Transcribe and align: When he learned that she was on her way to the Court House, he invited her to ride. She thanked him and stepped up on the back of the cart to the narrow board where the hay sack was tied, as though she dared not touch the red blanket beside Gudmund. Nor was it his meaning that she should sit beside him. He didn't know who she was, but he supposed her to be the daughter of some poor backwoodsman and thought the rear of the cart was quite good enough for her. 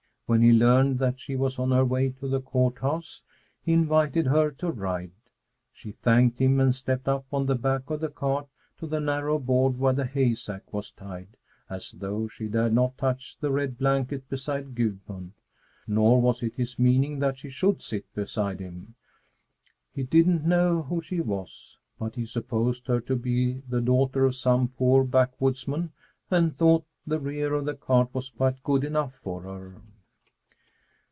When 0.27 0.41
he 0.43 0.53
learned 0.53 0.97
that 0.99 1.19
she 1.19 1.35
was 1.35 1.59
on 1.59 1.71
her 1.71 1.83
way 1.83 2.11
to 2.11 2.25
the 2.29 2.39
Court 2.39 2.79
House, 2.79 3.21
he 3.61 3.73
invited 3.73 4.27
her 4.27 4.49
to 4.51 4.71
ride. 4.71 5.11
She 5.73 5.91
thanked 5.91 6.39
him 6.39 6.57
and 6.61 6.73
stepped 6.73 7.09
up 7.09 7.25
on 7.33 7.47
the 7.47 7.55
back 7.55 7.89
of 7.89 7.99
the 7.99 8.07
cart 8.07 8.47
to 8.77 8.87
the 8.87 9.01
narrow 9.01 9.37
board 9.39 9.77
where 9.77 9.91
the 9.91 10.05
hay 10.05 10.33
sack 10.33 10.71
was 10.71 10.89
tied, 10.91 11.35
as 11.69 11.91
though 11.91 12.29
she 12.29 12.47
dared 12.47 12.71
not 12.71 12.97
touch 12.97 13.39
the 13.39 13.51
red 13.51 13.77
blanket 13.77 14.29
beside 14.29 14.73
Gudmund. 14.73 15.33
Nor 15.85 16.21
was 16.21 16.43
it 16.43 16.55
his 16.55 16.79
meaning 16.79 17.19
that 17.19 17.37
she 17.39 17.49
should 17.49 17.81
sit 17.81 18.05
beside 18.13 18.61
him. 18.61 18.95
He 19.93 20.03
didn't 20.03 20.45
know 20.45 20.83
who 20.83 21.01
she 21.01 21.19
was, 21.19 21.77
but 21.99 22.15
he 22.15 22.23
supposed 22.25 22.87
her 22.87 23.01
to 23.01 23.17
be 23.17 23.63
the 23.67 23.81
daughter 23.81 24.23
of 24.23 24.35
some 24.37 24.69
poor 24.69 25.03
backwoodsman 25.03 25.91
and 26.29 26.55
thought 26.55 26.85
the 27.05 27.19
rear 27.19 27.53
of 27.53 27.65
the 27.65 27.75
cart 27.75 28.13
was 28.13 28.29
quite 28.29 28.63
good 28.63 28.85
enough 28.85 29.13
for 29.13 29.41
her. 29.41 29.81